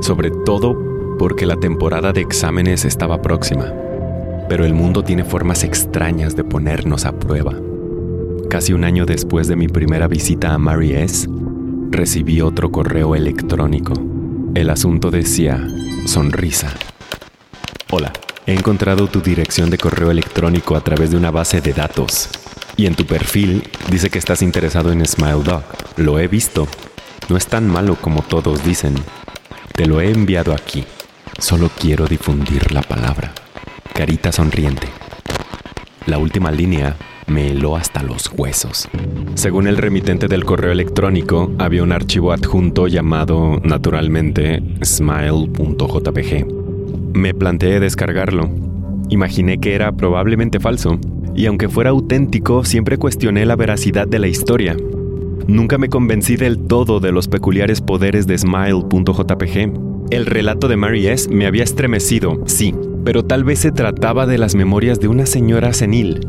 sobre 0.00 0.30
todo 0.30 0.76
porque 1.18 1.46
la 1.46 1.56
temporada 1.56 2.12
de 2.12 2.20
exámenes 2.20 2.84
estaba 2.84 3.22
próxima. 3.22 3.72
Pero 4.48 4.64
el 4.64 4.74
mundo 4.74 5.02
tiene 5.04 5.24
formas 5.24 5.64
extrañas 5.64 6.36
de 6.36 6.44
ponernos 6.44 7.04
a 7.04 7.12
prueba. 7.12 7.54
Casi 8.50 8.72
un 8.72 8.84
año 8.84 9.06
después 9.06 9.48
de 9.48 9.56
mi 9.56 9.68
primera 9.68 10.06
visita 10.06 10.52
a 10.52 10.58
Mary 10.58 10.92
S., 10.94 11.28
recibí 11.90 12.40
otro 12.40 12.70
correo 12.70 13.14
electrónico. 13.14 14.13
El 14.54 14.70
asunto 14.70 15.10
decía, 15.10 15.66
sonrisa. 16.06 16.72
Hola, 17.90 18.12
he 18.46 18.54
encontrado 18.54 19.08
tu 19.08 19.20
dirección 19.20 19.68
de 19.68 19.78
correo 19.78 20.12
electrónico 20.12 20.76
a 20.76 20.80
través 20.80 21.10
de 21.10 21.16
una 21.16 21.32
base 21.32 21.60
de 21.60 21.72
datos. 21.72 22.28
Y 22.76 22.86
en 22.86 22.94
tu 22.94 23.04
perfil 23.04 23.68
dice 23.90 24.10
que 24.10 24.18
estás 24.20 24.42
interesado 24.42 24.92
en 24.92 25.04
Smile 25.04 25.42
Dog. 25.42 25.64
Lo 25.96 26.20
he 26.20 26.28
visto. 26.28 26.68
No 27.28 27.36
es 27.36 27.48
tan 27.48 27.66
malo 27.66 27.96
como 28.00 28.22
todos 28.22 28.64
dicen. 28.64 28.94
Te 29.74 29.86
lo 29.86 30.00
he 30.00 30.12
enviado 30.12 30.54
aquí. 30.54 30.84
Solo 31.40 31.68
quiero 31.76 32.06
difundir 32.06 32.70
la 32.70 32.82
palabra. 32.82 33.32
Carita 33.92 34.30
sonriente. 34.30 34.86
La 36.06 36.18
última 36.18 36.52
línea 36.52 36.94
me 37.26 37.50
heló 37.50 37.76
hasta 37.76 38.02
los 38.02 38.30
huesos. 38.36 38.88
Según 39.34 39.66
el 39.66 39.76
remitente 39.76 40.28
del 40.28 40.44
correo 40.44 40.72
electrónico, 40.72 41.52
había 41.58 41.82
un 41.82 41.92
archivo 41.92 42.32
adjunto 42.32 42.86
llamado, 42.86 43.60
naturalmente, 43.64 44.62
smile.jpg. 44.82 46.46
Me 47.14 47.34
planteé 47.34 47.80
descargarlo. 47.80 48.50
Imaginé 49.08 49.58
que 49.58 49.74
era 49.74 49.92
probablemente 49.92 50.60
falso, 50.60 50.98
y 51.34 51.46
aunque 51.46 51.68
fuera 51.68 51.90
auténtico, 51.90 52.64
siempre 52.64 52.98
cuestioné 52.98 53.46
la 53.46 53.56
veracidad 53.56 54.06
de 54.06 54.18
la 54.18 54.28
historia. 54.28 54.76
Nunca 55.46 55.78
me 55.78 55.88
convencí 55.88 56.36
del 56.36 56.58
todo 56.66 57.00
de 57.00 57.12
los 57.12 57.28
peculiares 57.28 57.80
poderes 57.80 58.26
de 58.26 58.38
smile.jpg 58.38 59.94
el 60.10 60.26
relato 60.26 60.68
de 60.68 60.76
Mary 60.76 61.06
S. 61.06 61.30
me 61.30 61.46
había 61.46 61.64
estremecido, 61.64 62.42
sí, 62.46 62.74
pero 63.04 63.24
tal 63.24 63.42
vez 63.42 63.60
se 63.60 63.72
trataba 63.72 64.26
de 64.26 64.38
las 64.38 64.54
memorias 64.54 65.00
de 65.00 65.08
una 65.08 65.24
señora 65.24 65.72
senil. 65.72 66.20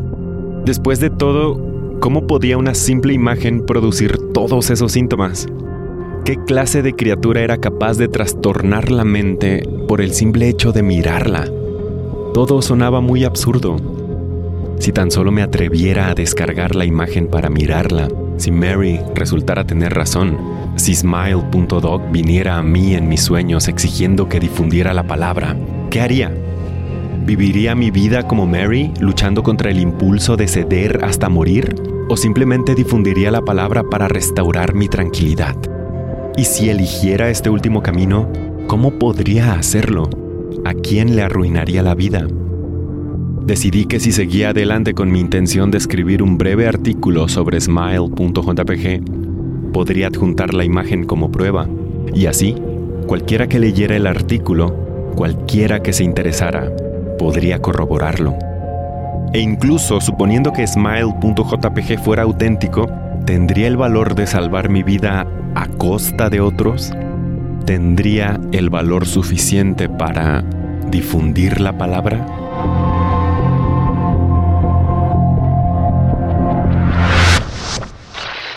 Después 0.66 1.00
de 1.00 1.12
todo, 1.12 1.62
¿cómo 2.00 2.26
podía 2.26 2.58
una 2.58 2.74
simple 2.74 3.14
imagen 3.14 3.68
producir 3.68 4.18
todos 4.34 4.72
esos 4.72 4.94
síntomas? 4.94 5.48
¿Qué 6.26 6.38
clase 6.44 6.82
de 6.82 6.96
criatura 6.96 7.42
era 7.42 7.60
capaz 7.60 8.00
de 8.00 8.08
trastornar 8.08 8.90
la 8.90 9.04
mente 9.04 9.62
por 9.88 10.02
el 10.02 10.12
simple 10.12 10.50
hecho 10.50 10.72
de 10.72 10.82
mirarla? 10.82 11.48
Todo 12.34 12.64
sonaba 12.64 13.00
muy 13.00 13.26
absurdo. 13.26 13.78
Si 14.80 14.92
tan 14.92 15.12
solo 15.12 15.32
me 15.32 15.44
atreviera 15.44 16.10
a 16.10 16.16
descargar 16.16 16.74
la 16.74 16.86
imagen 16.86 17.28
para 17.28 17.52
mirarla, 17.52 18.08
si 18.38 18.50
Mary 18.50 19.00
resultara 19.14 19.68
tener 19.68 19.94
razón, 19.94 20.36
si 20.78 20.96
Smile.dog 20.96 22.12
viniera 22.12 22.58
a 22.58 22.64
mí 22.64 22.96
en 22.96 23.08
mis 23.08 23.22
sueños 23.22 23.68
exigiendo 23.68 24.28
que 24.28 24.40
difundiera 24.40 24.96
la 24.96 25.04
palabra, 25.04 25.56
¿qué 25.92 26.02
haría? 26.02 26.34
¿Viviría 27.26 27.74
mi 27.74 27.90
vida 27.90 28.28
como 28.28 28.46
Mary, 28.46 28.92
luchando 29.00 29.42
contra 29.42 29.72
el 29.72 29.80
impulso 29.80 30.38
de 30.38 30.48
ceder 30.48 31.04
hasta 31.04 31.28
morir? 31.28 31.74
¿O 32.08 32.18
simplemente 32.18 32.76
difundiría 32.76 33.32
la 33.32 33.42
palabra 33.42 33.82
para 33.82 34.08
restaurar 34.08 34.76
mi 34.76 34.88
tranquilidad? 34.90 35.56
Y 36.38 36.44
si 36.44 36.70
eligiera 36.70 37.32
este 37.32 37.50
último 37.50 37.82
camino, 37.82 38.30
¿cómo 38.68 39.00
podría 39.00 39.54
hacerlo? 39.54 40.08
¿A 40.66 40.76
quién 40.76 41.16
le 41.16 41.24
arruinaría 41.24 41.82
la 41.82 41.96
vida? 41.96 42.28
Decidí 43.44 43.86
que 43.86 44.00
si 44.00 44.12
seguía 44.12 44.50
adelante 44.50 44.94
con 44.94 45.12
mi 45.12 45.20
intención 45.20 45.72
de 45.72 45.80
escribir 45.80 46.22
un 46.22 46.38
breve 46.38 46.68
artículo 46.68 47.28
sobre 47.28 47.60
smile.jpg, 47.60 49.02
podría 49.74 50.08
adjuntar 50.08 50.54
la 50.54 50.64
imagen 50.64 51.06
como 51.06 51.32
prueba, 51.32 51.68
y 52.14 52.28
así, 52.28 52.56
cualquiera 53.08 53.48
que 53.48 53.60
leyera 53.60 53.96
el 53.96 54.06
artículo, 54.06 54.76
cualquiera 55.16 55.82
que 55.82 55.92
se 55.92 56.04
interesara, 56.04 56.72
podría 57.18 57.60
corroborarlo. 57.60 58.38
E 59.34 59.40
incluso 59.40 60.00
suponiendo 60.00 60.54
que 60.54 60.66
smile.jpg 60.66 62.00
fuera 62.00 62.24
auténtico, 62.24 62.88
¿tendría 63.26 63.68
el 63.68 63.78
valor 63.78 64.16
de 64.16 64.28
salvar 64.28 64.70
mi 64.70 64.84
vida 64.84 65.28
a 65.56 65.68
costa 65.68 66.30
de 66.30 66.42
otros? 66.42 66.94
¿Tendría 67.66 68.40
el 68.52 68.70
valor 68.70 69.06
suficiente 69.06 69.90
para 69.90 70.44
difundir 70.90 71.60
la 71.60 71.78
palabra? 71.78 72.26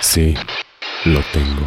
Sí, 0.00 0.34
lo 1.04 1.20
tengo. 1.32 1.66